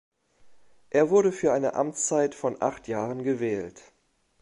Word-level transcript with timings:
Er 0.89 1.11
wurde 1.11 1.31
für 1.31 1.53
eine 1.53 1.75
Amtszeit 1.75 2.33
von 2.33 2.59
acht 2.59 2.87
Jahren 2.87 3.21
gewählt. 3.23 3.83